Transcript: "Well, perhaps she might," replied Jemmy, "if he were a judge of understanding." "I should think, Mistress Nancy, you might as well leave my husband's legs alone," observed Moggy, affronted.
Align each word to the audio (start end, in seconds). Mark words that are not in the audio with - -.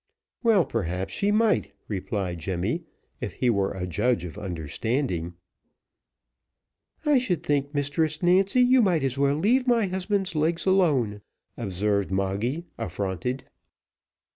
"Well, 0.41 0.65
perhaps 0.65 1.13
she 1.13 1.29
might," 1.31 1.73
replied 1.87 2.39
Jemmy, 2.39 2.85
"if 3.19 3.33
he 3.35 3.51
were 3.51 3.73
a 3.73 3.85
judge 3.85 4.25
of 4.25 4.35
understanding." 4.35 5.35
"I 7.05 7.19
should 7.19 7.43
think, 7.43 7.71
Mistress 7.75 8.23
Nancy, 8.23 8.61
you 8.61 8.81
might 8.81 9.03
as 9.03 9.19
well 9.19 9.35
leave 9.35 9.67
my 9.67 9.85
husband's 9.85 10.33
legs 10.33 10.65
alone," 10.65 11.21
observed 11.55 12.09
Moggy, 12.09 12.65
affronted. 12.79 13.43